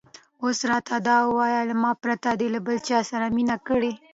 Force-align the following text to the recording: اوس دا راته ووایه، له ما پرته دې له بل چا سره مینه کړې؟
اوس 0.43 0.57
دا 0.61 0.67
راته 0.71 0.95
ووایه، 1.25 1.61
له 1.69 1.75
ما 1.83 1.91
پرته 2.03 2.29
دې 2.39 2.47
له 2.55 2.59
بل 2.65 2.77
چا 2.89 2.99
سره 3.09 3.25
مینه 3.35 3.57
کړې؟ 3.67 3.91